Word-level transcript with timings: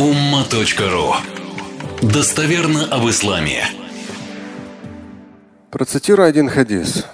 umma.ru 0.00 1.12
Достоверно 2.00 2.86
об 2.86 3.06
исламе. 3.10 3.66
Процитирую 5.70 6.26
один 6.26 6.48
хадис. 6.48 7.04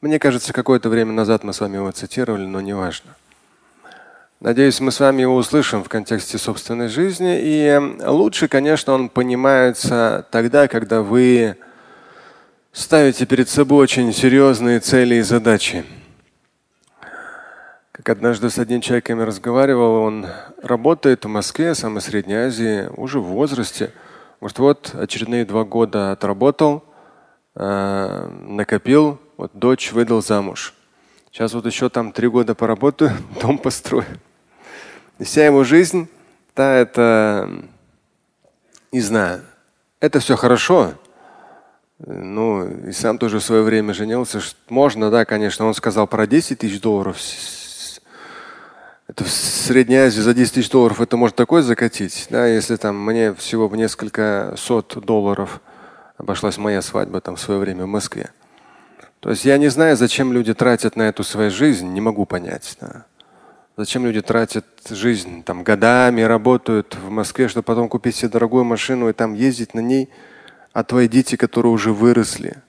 Мне 0.00 0.20
кажется, 0.20 0.52
какое-то 0.52 0.88
время 0.88 1.12
назад 1.12 1.42
мы 1.42 1.52
с 1.52 1.60
вами 1.60 1.78
его 1.78 1.90
цитировали, 1.90 2.46
но 2.46 2.60
не 2.60 2.74
важно. 2.74 3.16
Надеюсь, 4.38 4.78
мы 4.78 4.92
с 4.92 5.00
вами 5.00 5.22
его 5.22 5.34
услышим 5.34 5.82
в 5.82 5.88
контексте 5.88 6.38
собственной 6.38 6.86
жизни. 6.86 7.40
И 7.42 7.80
лучше, 8.06 8.46
конечно, 8.46 8.92
он 8.92 9.08
понимается 9.08 10.24
тогда, 10.30 10.68
когда 10.68 11.02
вы 11.02 11.56
ставите 12.72 13.26
перед 13.26 13.48
собой 13.48 13.82
очень 13.82 14.12
серьезные 14.12 14.78
цели 14.78 15.16
и 15.16 15.22
задачи. 15.22 15.84
Как 18.02 18.16
однажды 18.16 18.50
с 18.50 18.58
одним 18.58 18.80
человеком 18.80 19.20
я 19.20 19.26
разговаривал, 19.26 20.02
он 20.02 20.26
работает 20.60 21.24
в 21.24 21.28
Москве, 21.28 21.72
самой 21.72 22.00
Средней 22.00 22.34
Азии, 22.34 22.88
уже 22.96 23.20
в 23.20 23.26
возрасте. 23.26 23.92
Может, 24.40 24.58
вот 24.58 24.92
очередные 24.92 25.44
два 25.44 25.62
года 25.62 26.10
отработал, 26.10 26.82
э, 27.54 28.28
накопил, 28.48 29.20
вот 29.36 29.52
дочь 29.54 29.92
выдал 29.92 30.20
замуж. 30.20 30.74
Сейчас 31.30 31.54
вот 31.54 31.64
еще 31.64 31.90
там 31.90 32.10
три 32.10 32.26
года 32.26 32.56
поработаю, 32.56 33.12
дом 33.40 33.56
построю. 33.56 34.04
И 35.20 35.24
вся 35.24 35.46
его 35.46 35.62
жизнь, 35.62 36.08
да, 36.56 36.74
это, 36.74 37.48
не 38.90 39.00
знаю, 39.00 39.42
это 40.00 40.18
все 40.18 40.34
хорошо. 40.34 40.94
Ну, 42.04 42.66
и 42.68 42.90
сам 42.90 43.16
тоже 43.18 43.38
в 43.38 43.44
свое 43.44 43.62
время 43.62 43.94
женился. 43.94 44.40
Можно, 44.68 45.08
да, 45.08 45.24
конечно. 45.24 45.66
Он 45.66 45.74
сказал 45.74 46.08
про 46.08 46.26
10 46.26 46.58
тысяч 46.58 46.80
долларов 46.80 47.16
это 49.12 49.24
в 49.24 49.30
Средней 49.30 49.96
Азии 49.96 50.20
за 50.20 50.32
10 50.32 50.54
тысяч 50.54 50.70
долларов 50.70 50.98
это 51.02 51.18
может 51.18 51.36
такое 51.36 51.60
закатить, 51.60 52.28
да, 52.30 52.46
если 52.46 52.76
там 52.76 52.98
мне 52.98 53.34
всего 53.34 53.68
в 53.68 53.76
несколько 53.76 54.54
сот 54.56 54.96
долларов 55.04 55.60
обошлась 56.16 56.56
моя 56.56 56.80
свадьба 56.80 57.20
там 57.20 57.36
в 57.36 57.40
свое 57.40 57.60
время 57.60 57.84
в 57.84 57.88
Москве. 57.88 58.30
То 59.20 59.28
есть 59.28 59.44
я 59.44 59.58
не 59.58 59.68
знаю, 59.68 59.98
зачем 59.98 60.32
люди 60.32 60.54
тратят 60.54 60.96
на 60.96 61.02
эту 61.02 61.24
свою 61.24 61.50
жизнь, 61.50 61.88
не 61.88 62.00
могу 62.00 62.24
понять. 62.24 62.74
Да. 62.80 63.04
Зачем 63.76 64.06
люди 64.06 64.22
тратят 64.22 64.64
жизнь, 64.88 65.42
там 65.42 65.62
годами 65.62 66.22
работают 66.22 66.96
в 66.96 67.10
Москве, 67.10 67.48
чтобы 67.48 67.64
потом 67.64 67.90
купить 67.90 68.16
себе 68.16 68.30
дорогую 68.30 68.64
машину 68.64 69.10
и 69.10 69.12
там 69.12 69.34
ездить 69.34 69.74
на 69.74 69.80
ней, 69.80 70.08
а 70.72 70.84
твои 70.84 71.06
дети, 71.06 71.36
которые 71.36 71.70
уже 71.70 71.92
выросли, 71.92 72.62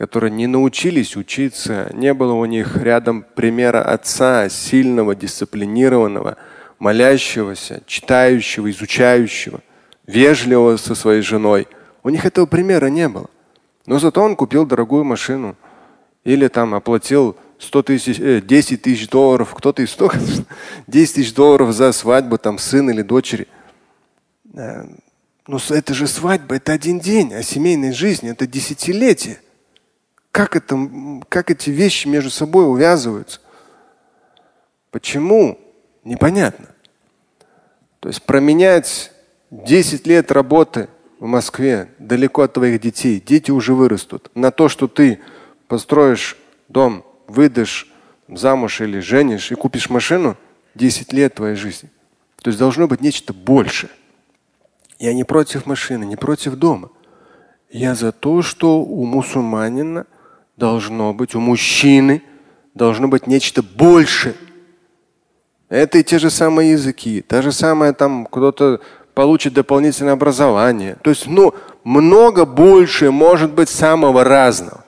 которые 0.00 0.30
не 0.30 0.46
научились 0.46 1.14
учиться, 1.14 1.90
не 1.92 2.14
было 2.14 2.32
у 2.32 2.46
них 2.46 2.78
рядом 2.78 3.22
примера 3.34 3.82
отца, 3.82 4.48
сильного, 4.48 5.14
дисциплинированного, 5.14 6.38
молящегося, 6.78 7.82
читающего, 7.86 8.70
изучающего, 8.70 9.60
вежливого 10.06 10.78
со 10.78 10.94
своей 10.94 11.20
женой. 11.20 11.68
У 12.02 12.08
них 12.08 12.24
этого 12.24 12.46
примера 12.46 12.86
не 12.86 13.10
было. 13.10 13.28
Но 13.84 13.98
зато 13.98 14.22
он 14.22 14.36
купил 14.36 14.64
дорогую 14.64 15.04
машину 15.04 15.54
или 16.24 16.48
там 16.48 16.72
оплатил 16.72 17.36
100 17.58 17.82
тысяч, 17.82 18.18
э, 18.18 18.40
10 18.40 18.80
тысяч 18.80 19.06
долларов, 19.06 19.52
кто-то 19.54 19.82
и 19.82 19.86
100, 19.86 20.12
10 20.86 21.14
тысяч 21.14 21.34
долларов 21.34 21.74
за 21.74 21.92
свадьбу 21.92 22.38
там 22.38 22.56
сына 22.56 22.92
или 22.92 23.02
дочери. 23.02 23.46
Э, 24.54 24.86
но 25.46 25.60
это 25.68 25.92
же 25.92 26.06
свадьба, 26.06 26.54
это 26.54 26.72
один 26.72 27.00
день, 27.00 27.34
а 27.34 27.42
семейной 27.42 27.92
жизни 27.92 28.30
это 28.30 28.46
десятилетие. 28.46 29.40
Как, 30.32 30.54
это, 30.54 30.78
как 31.28 31.50
эти 31.50 31.70
вещи 31.70 32.06
между 32.06 32.30
собой 32.30 32.68
увязываются? 32.68 33.40
Почему? 34.90 35.58
Непонятно. 36.04 36.66
То 37.98 38.08
есть 38.08 38.22
променять 38.22 39.12
10 39.50 40.06
лет 40.06 40.30
работы 40.30 40.88
в 41.18 41.26
Москве 41.26 41.90
далеко 41.98 42.42
от 42.42 42.54
твоих 42.54 42.80
детей, 42.80 43.20
дети 43.20 43.50
уже 43.50 43.74
вырастут, 43.74 44.30
на 44.34 44.50
то, 44.50 44.68
что 44.68 44.88
ты 44.88 45.20
построишь 45.68 46.38
дом, 46.68 47.04
выдашь 47.26 47.92
замуж 48.28 48.80
или 48.80 49.00
женишь 49.00 49.52
и 49.52 49.54
купишь 49.54 49.90
машину, 49.90 50.36
10 50.76 51.12
лет 51.12 51.34
твоей 51.34 51.56
жизни. 51.56 51.90
То 52.40 52.48
есть 52.48 52.58
должно 52.58 52.86
быть 52.86 53.00
нечто 53.00 53.34
большее. 53.34 53.90
Я 54.98 55.12
не 55.12 55.24
против 55.24 55.66
машины, 55.66 56.04
не 56.04 56.16
против 56.16 56.54
дома. 56.54 56.90
Я 57.70 57.94
за 57.94 58.12
то, 58.12 58.42
что 58.42 58.80
у 58.80 59.04
мусульманина– 59.04 60.06
должно 60.60 61.12
быть, 61.12 61.34
у 61.34 61.40
мужчины 61.40 62.22
должно 62.74 63.08
быть 63.08 63.26
нечто 63.26 63.62
больше. 63.62 64.36
Это 65.68 65.98
и 65.98 66.04
те 66.04 66.18
же 66.20 66.30
самые 66.30 66.72
языки, 66.72 67.22
та 67.22 67.42
же 67.42 67.50
самая 67.50 67.92
там 67.92 68.26
кто-то 68.26 68.80
получит 69.14 69.54
дополнительное 69.54 70.12
образование. 70.12 70.96
То 71.02 71.10
есть, 71.10 71.26
ну, 71.26 71.54
много 71.82 72.44
больше 72.44 73.10
может 73.10 73.52
быть 73.52 73.68
самого 73.68 74.22
разного. 74.22 74.84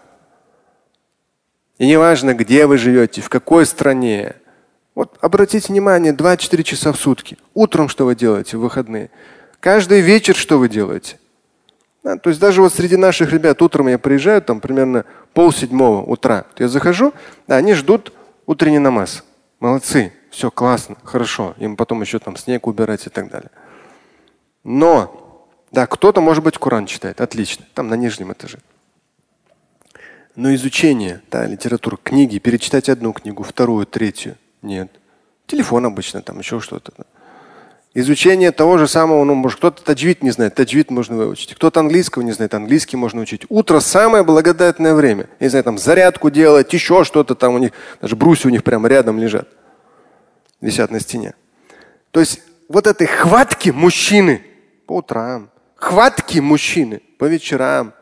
И 1.78 1.86
неважно, 1.86 2.34
где 2.34 2.66
вы 2.66 2.78
живете, 2.78 3.20
в 3.20 3.28
какой 3.28 3.66
стране. 3.66 4.36
Вот 4.94 5.16
обратите 5.20 5.72
внимание, 5.72 6.12
24 6.12 6.62
часа 6.64 6.92
в 6.92 6.96
сутки. 6.96 7.38
Утром 7.54 7.88
что 7.88 8.04
вы 8.04 8.14
делаете 8.14 8.56
в 8.56 8.60
выходные? 8.60 9.10
Каждый 9.58 10.00
вечер 10.00 10.36
что 10.36 10.58
вы 10.58 10.68
делаете? 10.68 11.18
Да, 12.04 12.16
то 12.16 12.30
есть 12.30 12.40
даже 12.40 12.62
вот 12.62 12.74
среди 12.74 12.96
наших 12.96 13.32
ребят 13.32 13.62
утром 13.62 13.88
я 13.88 13.98
приезжаю, 13.98 14.42
там 14.42 14.60
примерно 14.60 15.04
пол 15.32 15.52
седьмого 15.52 16.02
утра. 16.02 16.46
Я 16.58 16.68
захожу, 16.68 17.12
да, 17.46 17.56
они 17.56 17.74
ждут 17.74 18.12
утренний 18.46 18.78
намаз. 18.78 19.24
Молодцы, 19.60 20.12
все 20.30 20.50
классно, 20.50 20.96
хорошо. 21.04 21.54
Им 21.58 21.76
потом 21.76 22.00
еще 22.02 22.18
там 22.18 22.36
снег 22.36 22.66
убирать 22.66 23.06
и 23.06 23.10
так 23.10 23.30
далее. 23.30 23.50
Но, 24.64 25.48
да, 25.70 25.86
кто-то, 25.86 26.20
может 26.20 26.42
быть, 26.44 26.58
Коран 26.58 26.86
читает, 26.86 27.20
отлично, 27.20 27.64
там 27.74 27.88
на 27.88 27.94
нижнем 27.94 28.32
этаже. 28.32 28.58
Но 30.34 30.54
изучение, 30.54 31.20
да, 31.30 31.46
литературы, 31.46 31.98
книги, 32.02 32.38
перечитать 32.38 32.88
одну 32.88 33.12
книгу, 33.12 33.42
вторую, 33.42 33.86
третью, 33.86 34.36
нет. 34.62 34.90
Телефон 35.46 35.84
обычно, 35.84 36.22
там 36.22 36.38
еще 36.38 36.60
что-то. 36.60 36.92
Изучение 37.94 38.52
того 38.52 38.78
же 38.78 38.88
самого, 38.88 39.22
ну, 39.24 39.34
может, 39.34 39.58
кто-то 39.58 39.84
таджвид 39.84 40.22
не 40.22 40.30
знает, 40.30 40.54
таджвид 40.54 40.90
можно 40.90 41.14
выучить. 41.14 41.54
Кто-то 41.54 41.80
английского 41.80 42.22
не 42.22 42.32
знает, 42.32 42.54
английский 42.54 42.96
можно 42.96 43.20
учить. 43.20 43.42
Утро 43.50 43.80
самое 43.80 44.24
благодатное 44.24 44.94
время. 44.94 45.28
Я 45.40 45.46
не 45.46 45.50
знаю, 45.50 45.64
там 45.64 45.76
зарядку 45.76 46.30
делать, 46.30 46.72
еще 46.72 47.04
что-то 47.04 47.34
там 47.34 47.54
у 47.54 47.58
них, 47.58 47.72
даже 48.00 48.16
брусья 48.16 48.48
у 48.48 48.50
них 48.50 48.64
прямо 48.64 48.88
рядом 48.88 49.18
лежат, 49.18 49.46
висят 50.62 50.90
на 50.90 51.00
стене. 51.00 51.34
То 52.12 52.20
есть 52.20 52.40
вот 52.66 52.86
этой 52.86 53.06
хватки 53.06 53.68
мужчины 53.68 54.42
по 54.86 54.96
утрам, 54.96 55.50
хватки 55.74 56.38
мужчины 56.38 57.02
по 57.18 57.26
вечерам. 57.26 57.92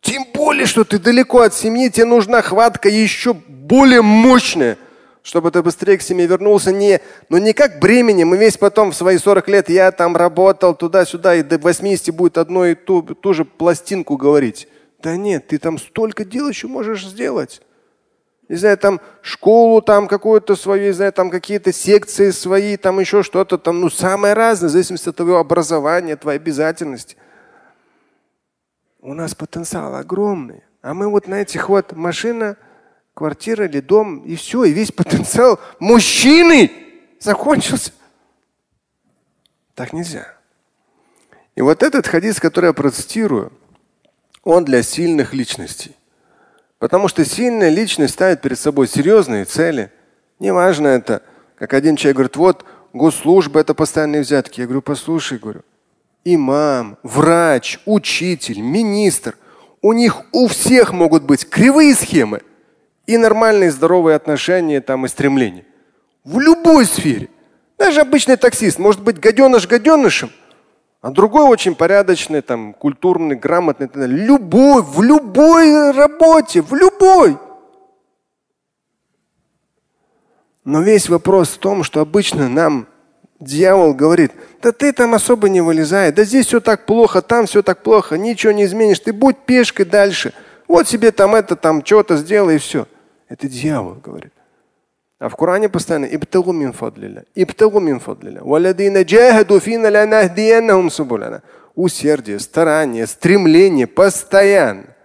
Тем 0.00 0.26
более, 0.34 0.66
что 0.66 0.82
ты 0.82 0.98
далеко 0.98 1.42
от 1.42 1.54
семьи, 1.54 1.88
тебе 1.88 2.06
нужна 2.06 2.42
хватка 2.42 2.88
еще 2.88 3.34
более 3.34 4.02
мощная– 4.02 4.76
чтобы 5.22 5.50
ты 5.50 5.62
быстрее 5.62 5.98
к 5.98 6.02
семье 6.02 6.26
вернулся, 6.26 6.72
не, 6.72 7.00
ну 7.28 7.38
не 7.38 7.52
как 7.52 7.78
бременем, 7.78 8.34
и 8.34 8.38
весь 8.38 8.56
потом 8.56 8.92
в 8.92 8.96
свои 8.96 9.18
40 9.18 9.48
лет 9.48 9.68
я 9.68 9.92
там 9.92 10.16
работал 10.16 10.74
туда-сюда, 10.74 11.36
и 11.36 11.42
до 11.42 11.58
80 11.58 12.14
будет 12.14 12.38
одно 12.38 12.66
и 12.66 12.74
ту, 12.74 13.02
ту 13.02 13.34
же 13.34 13.44
пластинку 13.44 14.16
говорить. 14.16 14.68
Да 15.02 15.16
нет, 15.16 15.48
ты 15.48 15.58
там 15.58 15.78
столько 15.78 16.24
дел 16.24 16.48
еще 16.48 16.68
можешь 16.68 17.06
сделать. 17.06 17.62
Не 18.48 18.56
знаю, 18.56 18.76
там 18.78 19.00
школу 19.22 19.80
там 19.80 20.08
какую-то 20.08 20.56
свою, 20.56 20.86
не 20.86 20.92
знаю, 20.92 21.12
там 21.12 21.30
какие-то 21.30 21.72
секции 21.72 22.30
свои, 22.30 22.76
там 22.76 22.98
еще 22.98 23.22
что-то 23.22 23.58
там, 23.58 23.80
ну 23.80 23.88
самое 23.90 24.34
разное, 24.34 24.68
в 24.68 24.72
зависимости 24.72 25.08
от 25.08 25.16
твоего 25.16 25.38
образования, 25.38 26.16
твоей 26.16 26.40
обязательности. 26.40 27.16
У 29.00 29.14
нас 29.14 29.34
потенциал 29.34 29.94
огромный. 29.94 30.64
А 30.82 30.94
мы 30.94 31.08
вот 31.08 31.28
на 31.28 31.42
этих 31.42 31.68
вот 31.68 31.92
машина, 31.92 32.56
квартира 33.14 33.66
или 33.66 33.80
дом, 33.80 34.20
и 34.20 34.36
все, 34.36 34.64
и 34.64 34.72
весь 34.72 34.92
потенциал 34.92 35.58
мужчины 35.78 36.70
закончился. 37.18 37.92
Так 39.74 39.92
нельзя. 39.92 40.26
И 41.54 41.62
вот 41.62 41.82
этот 41.82 42.06
хадис, 42.06 42.40
который 42.40 42.66
я 42.66 42.72
процитирую, 42.72 43.52
он 44.44 44.64
для 44.64 44.82
сильных 44.82 45.34
личностей. 45.34 45.96
Потому 46.78 47.08
что 47.08 47.24
сильная 47.24 47.68
личность 47.68 48.14
ставит 48.14 48.40
перед 48.40 48.58
собой 48.58 48.88
серьезные 48.88 49.44
цели. 49.44 49.92
Неважно 50.38 50.88
это, 50.88 51.22
как 51.56 51.74
один 51.74 51.96
человек 51.96 52.16
говорит, 52.16 52.36
вот 52.36 52.64
госслужба 52.94 53.60
это 53.60 53.74
постоянные 53.74 54.22
взятки. 54.22 54.60
Я 54.60 54.66
говорю, 54.66 54.80
послушай, 54.80 55.38
говорю, 55.38 55.62
имам, 56.24 56.96
врач, 57.02 57.78
учитель, 57.84 58.60
министр, 58.60 59.36
у 59.82 59.92
них 59.92 60.22
у 60.32 60.46
всех 60.46 60.92
могут 60.92 61.22
быть 61.22 61.48
кривые 61.48 61.94
схемы, 61.94 62.42
и 63.10 63.16
нормальные 63.16 63.72
здоровые 63.72 64.14
отношения 64.14 64.80
там 64.80 65.04
и 65.04 65.08
стремления. 65.08 65.64
В 66.22 66.38
любой 66.38 66.86
сфере. 66.86 67.28
Даже 67.76 68.00
обычный 68.02 68.36
таксист 68.36 68.78
может 68.78 69.02
быть 69.02 69.18
гаденыш 69.18 69.66
гаденышем, 69.66 70.30
а 71.00 71.10
другой 71.10 71.44
очень 71.46 71.74
порядочный, 71.74 72.40
там, 72.40 72.72
культурный, 72.72 73.34
грамотный. 73.34 73.88
Любой, 74.06 74.82
в 74.82 75.02
любой 75.02 75.90
работе, 75.90 76.62
в 76.62 76.72
любой. 76.74 77.36
Но 80.64 80.82
весь 80.82 81.08
вопрос 81.08 81.48
в 81.48 81.58
том, 81.58 81.82
что 81.82 82.00
обычно 82.00 82.48
нам 82.48 82.86
Дьявол 83.40 83.94
говорит, 83.94 84.32
да 84.60 84.70
ты 84.70 84.92
там 84.92 85.14
особо 85.14 85.48
не 85.48 85.62
вылезай, 85.62 86.12
да 86.12 86.24
здесь 86.24 86.46
все 86.46 86.60
так 86.60 86.84
плохо, 86.84 87.22
там 87.22 87.46
все 87.46 87.62
так 87.62 87.82
плохо, 87.82 88.18
ничего 88.18 88.52
не 88.52 88.64
изменишь, 88.64 89.00
ты 89.00 89.14
будь 89.14 89.38
пешкой 89.38 89.86
дальше. 89.86 90.34
Вот 90.68 90.86
себе 90.86 91.10
там 91.10 91.34
это, 91.34 91.56
там 91.56 91.84
что-то 91.84 92.18
сделай 92.18 92.56
и 92.56 92.58
все. 92.58 92.86
Это 93.30 93.48
дьявол 93.48 93.94
говорит. 93.94 94.32
А 95.20 95.28
в 95.28 95.36
Коране 95.36 95.68
постоянно 95.68 96.06
ибтагу 96.06 96.52
мин 96.52 96.72
фадлиля, 96.72 97.24
ибтагу 97.34 97.78
мин 97.78 98.00
фадлиля. 98.00 98.42
Валадина 98.42 99.02
джахаду 99.02 99.60
фина 99.60 99.88
ланахдияннахум 99.90 100.90
субуляна. 100.90 101.42
Усердие, 101.76 102.40
старание, 102.40 103.06
стремление 103.06 103.86
постоянно. 103.86 104.96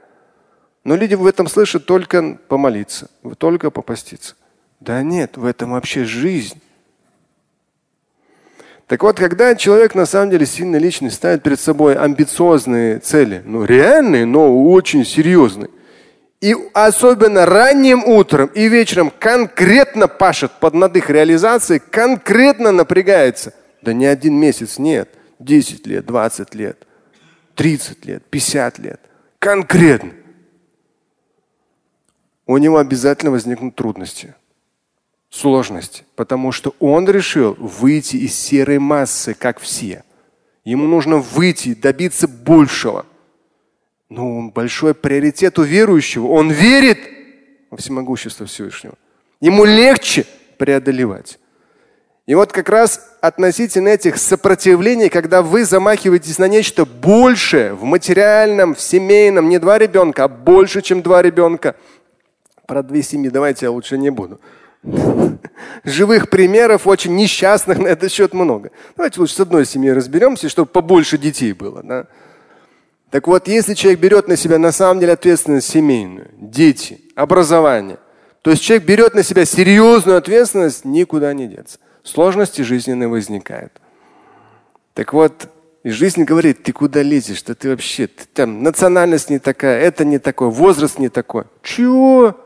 Но 0.84 0.96
люди 0.96 1.14
в 1.14 1.26
этом 1.26 1.48
слышат 1.48 1.86
только 1.86 2.40
помолиться, 2.48 3.10
только 3.38 3.70
попаститься. 3.70 4.36
Да 4.80 5.04
нет, 5.04 5.38
в 5.38 5.46
этом 5.46 5.72
вообще 5.72 6.04
жизнь. 6.04 6.60
Так 8.88 9.04
вот, 9.04 9.18
когда 9.18 9.56
человек 9.56 9.94
на 9.94 10.06
самом 10.06 10.32
деле 10.32 10.46
сильная 10.46 10.80
личность 10.80 11.16
ставит 11.16 11.44
перед 11.44 11.60
собой 11.60 11.96
амбициозные 11.96 13.00
цели, 13.00 13.44
ну 13.46 13.66
реальные, 13.66 14.26
но 14.26 14.64
очень 14.72 15.06
серьезные, 15.06 15.70
и 16.46 16.56
особенно 16.74 17.48
ранним 17.48 18.04
утром 18.04 18.52
и 18.54 18.68
вечером 18.68 19.12
конкретно 19.18 20.08
пашет 20.08 20.52
под 20.60 20.76
над 20.76 20.96
их 20.96 21.10
реализацией, 21.10 21.80
конкретно 21.80 22.72
напрягается. 22.72 23.56
Да 23.82 23.94
не 23.94 24.06
один 24.06 24.36
месяц, 24.36 24.78
нет. 24.78 25.10
10 25.40 25.88
лет, 25.88 26.06
20 26.06 26.54
лет, 26.54 26.86
30 27.56 28.06
лет, 28.06 28.24
50 28.30 28.78
лет. 28.78 29.02
Конкретно. 29.40 30.12
У 32.46 32.60
него 32.60 32.78
обязательно 32.78 33.32
возникнут 33.32 33.76
трудности 33.76 34.36
сложность, 35.32 36.04
потому 36.16 36.52
что 36.52 36.76
он 36.80 37.10
решил 37.10 37.56
выйти 37.58 38.18
из 38.18 38.36
серой 38.36 38.78
массы, 38.78 39.34
как 39.34 39.60
все. 39.60 40.04
Ему 40.64 40.86
нужно 40.86 41.18
выйти, 41.18 41.74
добиться 41.74 42.28
большего. 42.28 43.08
Ну, 44.10 44.52
большой 44.52 44.94
приоритет 44.94 45.58
у 45.58 45.64
верующего. 45.64 46.28
Он 46.28 46.52
верит 46.52 47.00
во 47.72 47.78
всемогущество 47.78 48.46
Всевышнего. 48.46 48.96
Ему 49.42 49.66
легче 49.66 50.26
преодолевать. 50.58 51.40
И 52.26 52.34
вот 52.34 52.52
как 52.52 52.70
раз 52.70 53.18
относительно 53.22 53.90
этих 53.90 54.18
сопротивлений, 54.18 55.10
когда 55.10 55.42
вы 55.42 55.64
замахиваетесь 55.64 56.40
на 56.40 56.48
нечто 56.48 56.86
большее 56.86 57.74
в 57.74 57.84
материальном, 57.84 58.74
в 58.74 58.82
семейном, 58.82 59.50
не 59.50 59.60
два 59.60 59.78
ребенка, 59.78 60.24
а 60.24 60.28
больше, 60.28 60.82
чем 60.82 61.02
два 61.04 61.22
ребенка. 61.22 61.76
Про 62.66 62.82
две 62.82 63.04
семьи 63.04 63.30
давайте 63.30 63.68
я 63.68 63.72
лучше 63.72 63.98
не 63.98 64.10
буду. 64.10 64.40
Живых 65.84 66.30
примеров 66.30 66.88
очень 66.88 67.16
несчастных 67.16 67.78
на 67.78 67.88
этот 67.88 68.12
счет 68.12 68.34
много. 68.34 68.72
Давайте 68.96 69.20
лучше 69.20 69.36
с 69.36 69.40
одной 69.40 69.66
семьей 69.66 69.94
разберемся, 69.94 70.50
чтобы 70.50 70.70
побольше 70.70 71.20
детей 71.20 71.54
было. 71.54 71.84
Да? 71.84 72.08
Так 73.16 73.28
вот, 73.28 73.48
если 73.48 73.76
человек 73.76 74.02
берет 74.02 74.28
на 74.28 74.36
себя 74.36 74.60
на 74.60 74.74
самом 74.74 75.00
деле 75.00 75.14
ответственность 75.14 75.70
семейную, 75.70 76.32
дети, 76.34 77.00
образование, 77.16 77.98
то 78.42 78.52
есть 78.52 78.62
человек 78.62 78.86
берет 78.86 79.16
на 79.16 79.24
себя 79.24 79.46
серьезную 79.46 80.18
ответственность, 80.18 80.84
никуда 80.84 81.34
не 81.34 81.48
деться. 81.48 81.80
Сложности 82.04 82.62
жизненные 82.62 83.08
возникают. 83.08 83.72
Так 84.94 85.14
вот, 85.14 85.48
и 85.84 85.92
жизнь 85.92 86.26
говорит, 86.26 86.64
ты 86.64 86.74
куда 86.74 87.04
лезешь, 87.04 87.38
что 87.38 87.56
ты 87.56 87.70
вообще, 87.70 88.08
ты, 88.08 88.26
там 88.34 88.64
национальность 88.64 89.30
не 89.30 89.40
такая, 89.40 89.80
это 89.80 90.04
не 90.04 90.20
такое, 90.20 90.50
возраст 90.50 91.00
не 91.00 91.08
такой. 91.08 91.46
Чего? 91.64 92.38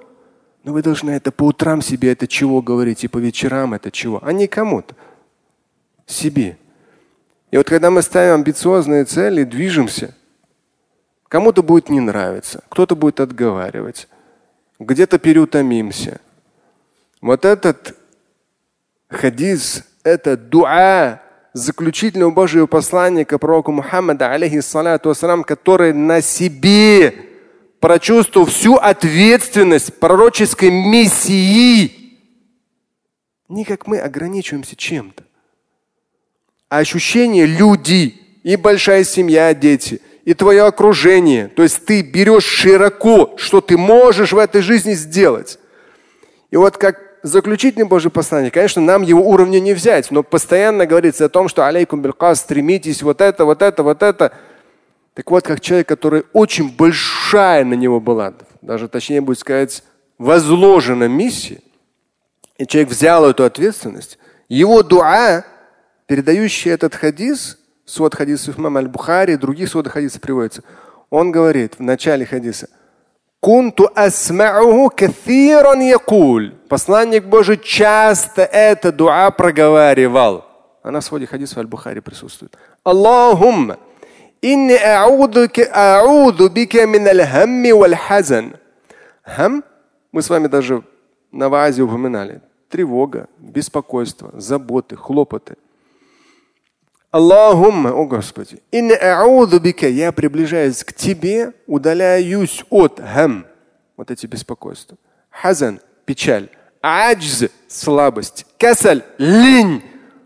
Но 0.63 0.73
вы 0.73 0.83
должны 0.83 1.09
это 1.09 1.31
по 1.31 1.45
утрам 1.45 1.81
себе 1.81 2.11
это 2.11 2.27
чего 2.27 2.61
говорить, 2.61 3.03
и 3.03 3.07
по 3.07 3.17
вечерам 3.17 3.73
это 3.73 3.89
чего, 3.89 4.19
а 4.23 4.31
не 4.33 4.45
кому-то. 4.45 4.93
Себе. 6.05 6.59
И 7.49 7.57
вот 7.57 7.67
когда 7.67 7.89
мы 7.89 8.03
ставим 8.03 8.35
амбициозные 8.35 9.05
цели, 9.05 9.45
движемся, 9.45 10.13
кому-то 11.29 11.63
будет 11.63 11.89
не 11.89 12.01
нравиться, 12.01 12.63
кто-то 12.67 12.95
будет 12.95 13.21
отговаривать, 13.21 14.09
где-то 14.79 15.19
переутомимся. 15.19 16.19
Вот 17.21 17.45
этот 17.45 17.95
хадис, 19.07 19.85
это 20.03 20.35
дуа 20.35 21.21
заключительного 21.53 22.31
Божьего 22.31 22.65
посланника 22.65 23.37
пророку 23.37 23.71
Мухаммада, 23.71 24.31
алейхиссалату 24.31 25.13
который 25.45 25.93
на 25.93 26.21
себе 26.21 27.13
прочувствовал 27.79 28.47
всю 28.47 28.75
ответственность 28.75 29.99
пророческой 29.99 30.69
миссии. 30.69 32.17
Не 33.47 33.65
как 33.65 33.87
мы 33.87 33.99
ограничиваемся 33.99 34.75
чем-то. 34.75 35.23
А 36.69 36.77
ощущение 36.77 37.45
люди 37.45 38.15
и 38.43 38.55
большая 38.55 39.03
семья, 39.03 39.53
дети, 39.55 40.01
и 40.25 40.33
твое 40.33 40.63
окружение. 40.63 41.47
То 41.47 41.63
есть 41.63 41.85
ты 41.85 42.01
берешь 42.01 42.45
широко, 42.45 43.33
что 43.37 43.61
ты 43.61 43.77
можешь 43.77 44.33
в 44.33 44.37
этой 44.37 44.61
жизни 44.61 44.93
сделать. 44.93 45.59
И 46.51 46.57
вот 46.57 46.77
как 46.77 46.99
заключительный 47.23 47.85
Божий 47.85 48.11
послание, 48.11 48.51
конечно, 48.51 48.81
нам 48.81 49.01
его 49.01 49.27
уровня 49.27 49.59
не 49.59 49.73
взять, 49.73 50.11
но 50.11 50.23
постоянно 50.23 50.85
говорится 50.85 51.25
о 51.25 51.29
том, 51.29 51.47
что 51.47 51.65
алейкум 51.65 52.01
билкас, 52.01 52.39
стремитесь 52.39 53.01
вот 53.01 53.21
это, 53.21 53.45
вот 53.45 53.61
это, 53.61 53.83
вот 53.83 54.03
это– 54.03 54.31
так 55.19 55.31
вот, 55.31 55.43
как 55.43 55.59
человек, 55.59 55.85
который 55.89 56.23
очень 56.31 56.71
большая 56.71 57.65
на 57.65 57.73
него 57.73 57.99
была, 57.99 58.33
даже 58.61 58.87
точнее 58.87 59.19
будет 59.19 59.39
сказать, 59.39 59.83
возложена 60.17 61.09
миссия, 61.09 61.59
и 62.57 62.65
человек 62.65 62.89
взял 62.89 63.29
эту 63.29 63.43
ответственность, 63.43 64.17
его 64.47 64.81
дуа, 64.81 65.43
передающий 66.07 66.71
этот 66.71 66.95
хадис, 66.95 67.58
свод 67.89 68.15
хадисов 68.15 68.59
имам 68.59 68.77
аль-Бухари, 68.77 69.35
других 69.35 69.69
свод 69.69 69.87
хадисов 69.87 70.21
приводится, 70.21 70.63
он 71.09 71.31
говорит 71.31 71.75
в 71.79 71.81
начале 71.81 72.25
хадиса, 72.25 72.67
Кунту 73.39 73.89
асма'уху 73.95 74.89
кафиран 74.93 75.79
якуль. 75.79 76.55
Посланник 76.67 77.25
Божий 77.25 77.57
часто 77.57 78.41
это 78.41 78.91
дуа 78.91 79.31
проговаривал. 79.31 80.45
Она 80.83 80.99
в 80.99 81.05
своде 81.05 81.25
хадисов 81.25 81.57
Аль-Бухари 81.57 82.01
присутствует. 82.01 82.57
Аллахумма 82.83 83.77
Инни 84.41 84.73
а'уду 84.73 86.49
бика 86.49 86.85
мин 86.85 87.07
аль-хамми 87.07 87.71
валь-хазан. 87.71 88.55
Хам, 89.23 89.63
мы 90.11 90.21
с 90.21 90.29
вами 90.29 90.47
даже 90.47 90.83
на 91.31 91.47
вазе 91.47 91.81
упоминали. 91.81 92.41
Тревога, 92.69 93.27
беспокойство, 93.37 94.31
заботы, 94.33 94.97
хлопоты. 94.97 95.55
Аллахумма, 97.11 97.91
о 97.91 98.05
Господи, 98.05 98.61
инни 98.71 98.93
а'уду 98.93 99.59
бика, 99.59 99.87
я 99.87 100.11
приближаюсь 100.11 100.83
к 100.83 100.93
Тебе, 100.93 101.53
удаляюсь 101.65 102.63
от 102.69 102.99
хам, 102.99 103.47
вот 103.97 104.11
эти 104.11 104.27
беспокойства. 104.27 104.97
Хазан, 105.29 105.79
печаль. 106.05 106.49
Аджз, 106.81 107.49
слабость. 107.67 108.45
Касаль, 108.57 109.03
лень. 109.17 109.83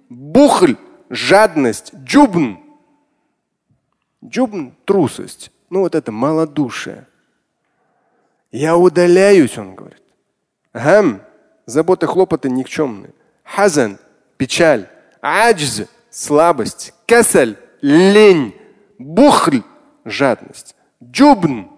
Бухль, 0.10 0.76
жадность. 1.10 1.94
Джубн, 1.96 2.60
Джубн– 4.24 4.74
трусость. 4.86 5.52
Ну 5.70 5.82
вот 5.82 5.96
это 5.96 6.12
малодушие. 6.12 7.08
Я 8.52 8.78
удаляюсь, 8.78 9.58
он 9.58 9.76
говорит. 9.76 10.02
Гам– 10.74 11.22
заботы, 11.66 12.08
хлопоты 12.08 12.50
никчемные. 12.50 13.14
Хазан– 13.44 13.98
печаль. 14.38 14.88
Аджз– 15.22 15.88
слабость. 16.14 16.94
Касаль– 17.08 17.58
лень. 17.82 18.56
Бухль– 19.00 19.62
жадность. 20.06 20.76
Джубн 21.04 21.70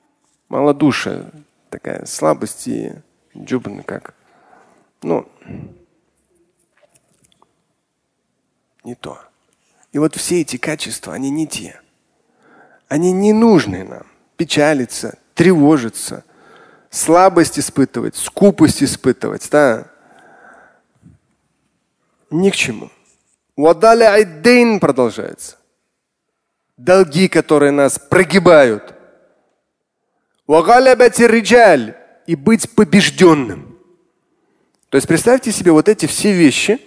–малодушие. 0.48 1.30
Такая 1.70 2.04
слабость 2.06 2.68
и 2.68 2.92
джубн 3.36 3.82
как. 3.82 4.14
Ну, 5.02 5.26
не 8.84 8.94
то. 8.94 9.18
И 9.92 9.98
вот 9.98 10.16
все 10.16 10.40
эти 10.40 10.56
качества, 10.56 11.14
они 11.14 11.30
не 11.30 11.46
те 11.46 11.80
они 12.88 13.12
не 13.12 13.32
нужны 13.32 13.84
нам. 13.84 14.06
Печалиться, 14.36 15.18
тревожиться, 15.34 16.24
слабость 16.90 17.58
испытывать, 17.58 18.16
скупость 18.16 18.82
испытывать. 18.82 19.48
Да? 19.50 19.86
Ни 22.30 22.50
к 22.50 22.56
чему. 22.56 22.90
Вадаля 23.56 24.12
айдейн 24.14 24.80
продолжается. 24.80 25.56
Долги, 26.76 27.28
которые 27.28 27.70
нас 27.70 27.98
прогибают. 27.98 28.94
риджаль 31.26 31.96
и 32.26 32.34
быть 32.34 32.74
побежденным. 32.74 33.78
То 34.88 34.96
есть 34.96 35.06
представьте 35.06 35.52
себе 35.52 35.72
вот 35.72 35.88
эти 35.88 36.06
все 36.06 36.32
вещи. 36.32 36.80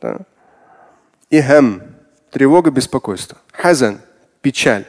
Да? 0.00 0.20
Ихам, 1.30 1.82
тревога, 2.30 2.70
беспокойство. 2.70 3.38
Хазан, 3.52 4.00
печаль. 4.40 4.86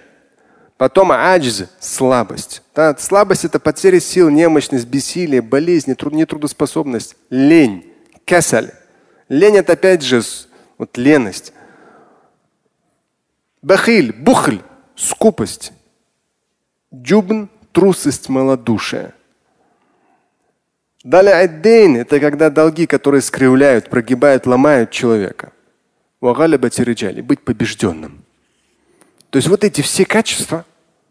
Потом 0.77 1.11
аджз– 1.11 1.69
слабость. 1.79 2.61
Да, 2.73 2.95
слабость– 2.97 3.45
это 3.45 3.59
потеря 3.59 3.99
сил, 4.01 4.29
немощность, 4.29 4.87
бессилие, 4.87 5.41
болезнь, 5.41 5.95
нетрудоспособность, 6.11 7.15
лень, 7.29 7.93
кесаль. 8.25 8.71
Лень– 9.29 9.55
это 9.57 9.73
опять 9.73 10.01
же 10.01 10.21
Вот 10.77 10.97
леность. 10.97 11.53
Бахиль, 13.61 14.13
бухль, 14.13 14.59
скупость. 14.95 15.71
Джубн– 16.93 17.49
трусость, 17.71 18.29
малодушие. 18.29 19.13
Далее 21.03 21.35
аддейн– 21.35 21.95
это 21.97 22.19
когда 22.19 22.49
долги, 22.49 22.87
которые 22.87 23.21
скривляют, 23.21 23.89
прогибают, 23.89 24.45
ломают 24.45 24.91
человека. 24.91 25.51
Быть 27.21 27.41
побежденным. 27.41 28.23
То 29.29 29.37
есть 29.37 29.47
вот 29.47 29.63
эти 29.63 29.81
все 29.81 30.05
качества 30.05 30.65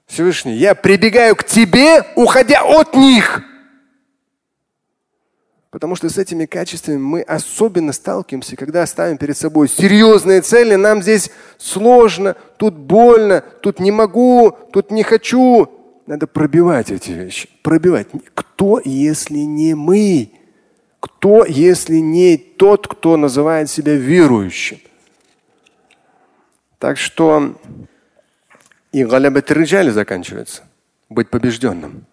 Всевышний, 0.06 0.54
я 0.54 0.74
прибегаю 0.74 1.36
к 1.36 1.44
тебе, 1.44 2.02
уходя 2.16 2.62
от 2.64 2.94
них. 2.94 3.42
Потому 5.74 5.96
что 5.96 6.08
с 6.08 6.18
этими 6.18 6.46
качествами 6.46 6.98
мы 6.98 7.22
особенно 7.22 7.92
сталкиваемся, 7.92 8.54
когда 8.54 8.86
ставим 8.86 9.18
перед 9.18 9.36
собой 9.36 9.68
серьезные 9.68 10.40
цели. 10.40 10.76
Нам 10.76 11.02
здесь 11.02 11.32
сложно, 11.58 12.36
тут 12.58 12.74
больно, 12.74 13.42
тут 13.60 13.80
не 13.80 13.90
могу, 13.90 14.56
тут 14.72 14.92
не 14.92 15.02
хочу. 15.02 15.68
Надо 16.06 16.28
пробивать 16.28 16.92
эти 16.92 17.10
вещи. 17.10 17.48
Пробивать. 17.62 18.06
Кто, 18.34 18.80
если 18.84 19.38
не 19.38 19.74
мы? 19.74 20.30
Кто, 21.00 21.44
если 21.44 21.96
не 21.96 22.36
тот, 22.36 22.86
кто 22.86 23.16
называет 23.16 23.68
себя 23.68 23.96
верующим? 23.96 24.78
Так 26.78 26.98
что 26.98 27.56
и 28.92 29.02
риджали 29.02 29.90
заканчивается. 29.90 30.62
Быть 31.08 31.30
побежденным. 31.30 32.06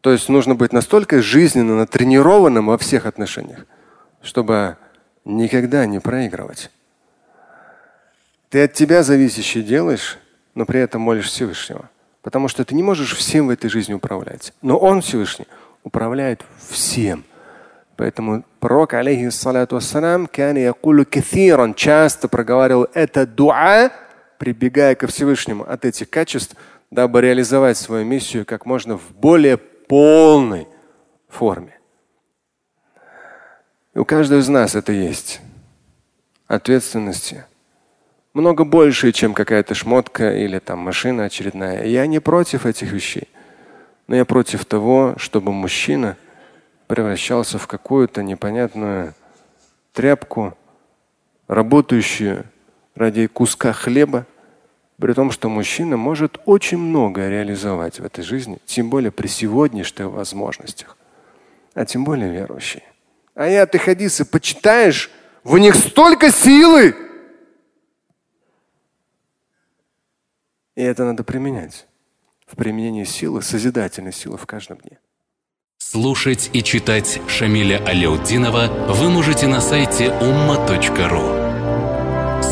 То 0.00 0.12
есть 0.12 0.28
нужно 0.28 0.54
быть 0.54 0.72
настолько 0.72 1.20
жизненно 1.20 1.76
натренированным 1.76 2.66
во 2.66 2.78
всех 2.78 3.06
отношениях, 3.06 3.66
чтобы 4.22 4.76
никогда 5.24 5.86
не 5.86 6.00
проигрывать. 6.00 6.70
Ты 8.50 8.64
от 8.64 8.72
тебя 8.72 9.02
зависящее 9.02 9.64
делаешь, 9.64 10.18
но 10.54 10.64
при 10.64 10.80
этом 10.80 11.02
молишь 11.02 11.26
Всевышнего. 11.26 11.90
Потому 12.22 12.48
что 12.48 12.64
ты 12.64 12.74
не 12.74 12.82
можешь 12.82 13.14
всем 13.14 13.46
в 13.48 13.50
этой 13.50 13.68
жизни 13.68 13.94
управлять. 13.94 14.52
Но 14.62 14.78
Он 14.78 15.00
Всевышний 15.02 15.46
управляет 15.82 16.42
всем. 16.68 17.24
Поэтому 17.96 18.44
пророк, 18.60 18.94
алейхиссалату 18.94 19.76
вассалам, 19.76 20.28
часто 21.74 22.28
проговаривал 22.28 22.86
это 22.94 23.26
дуа, 23.26 23.90
прибегая 24.38 24.94
ко 24.94 25.08
Всевышнему 25.08 25.64
от 25.68 25.84
этих 25.84 26.08
качеств, 26.08 26.54
дабы 26.90 27.20
реализовать 27.20 27.76
свою 27.76 28.04
миссию 28.04 28.46
как 28.46 28.66
можно 28.66 28.96
в 28.96 29.10
более 29.12 29.58
полной 29.88 30.68
форме. 31.28 31.78
И 33.94 33.98
у 33.98 34.04
каждого 34.04 34.38
из 34.38 34.48
нас 34.48 34.74
это 34.74 34.92
есть. 34.92 35.40
Ответственности 36.46 37.44
много 38.38 38.64
больше, 38.64 39.10
чем 39.12 39.34
какая-то 39.34 39.74
шмотка 39.74 40.32
или 40.32 40.60
там 40.60 40.78
машина 40.78 41.24
очередная. 41.24 41.84
Я 41.84 42.06
не 42.06 42.20
против 42.20 42.66
этих 42.66 42.92
вещей. 42.92 43.28
Но 44.06 44.14
я 44.14 44.24
против 44.24 44.64
того, 44.64 45.14
чтобы 45.18 45.52
мужчина 45.52 46.16
превращался 46.86 47.58
в 47.58 47.66
какую-то 47.66 48.22
непонятную 48.22 49.14
тряпку, 49.92 50.56
работающую 51.48 52.44
ради 52.94 53.26
куска 53.26 53.72
хлеба, 53.72 54.24
при 54.98 55.12
том, 55.12 55.30
что 55.30 55.48
мужчина 55.48 55.96
может 55.96 56.40
очень 56.44 56.78
многое 56.78 57.30
реализовать 57.30 58.00
в 58.00 58.04
этой 58.04 58.24
жизни, 58.24 58.58
тем 58.66 58.90
более 58.90 59.10
при 59.10 59.28
сегодняшних 59.28 60.06
возможностях, 60.06 60.96
а 61.74 61.84
тем 61.84 62.04
более 62.04 62.30
верующий. 62.30 62.82
А 63.34 63.46
я 63.46 63.66
ты 63.66 63.78
хадисы 63.78 64.24
почитаешь, 64.24 65.10
в 65.44 65.56
них 65.58 65.76
столько 65.76 66.32
силы. 66.32 66.96
И 70.74 70.82
это 70.82 71.04
надо 71.04 71.22
применять. 71.22 71.86
В 72.46 72.56
применении 72.56 73.04
силы, 73.04 73.42
созидательной 73.42 74.12
силы 74.12 74.36
в 74.36 74.46
каждом 74.46 74.78
дне. 74.78 74.98
Слушать 75.78 76.50
и 76.52 76.62
читать 76.62 77.20
Шамиля 77.28 77.84
Аляутдинова 77.86 78.92
вы 78.92 79.10
можете 79.10 79.46
на 79.46 79.60
сайте 79.60 80.06
umma.ru. 80.06 81.37